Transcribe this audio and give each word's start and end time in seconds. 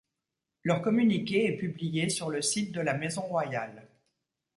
Leur 0.63 0.81
communiqué 0.81 1.45
est 1.47 1.57
publié 1.57 2.09
sur 2.09 2.31
le 2.31 2.41
site 2.41 2.71
de 2.71 2.81
la 2.81 2.95
Maison 2.95 3.21
royale. 3.21 3.87